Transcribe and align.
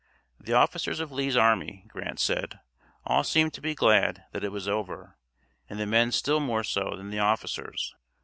The 0.39 0.53
officers 0.53 0.99
of 0.99 1.11
Lee's 1.11 1.35
army, 1.37 1.85
Grant 1.87 2.19
said, 2.19 2.59
all 3.05 3.23
seemed 3.23 3.53
to 3.53 3.61
be 3.61 3.75
glad 3.75 4.23
that 4.31 4.43
it 4.43 4.49
was 4.51 4.67
over, 4.67 5.19
and 5.69 5.79
the 5.79 5.85
men 5.85 6.11
still 6.11 6.39
more 6.39 6.63
so 6.63 6.95
than 6.97 7.11
the 7.11 7.19
officers. 7.19 7.93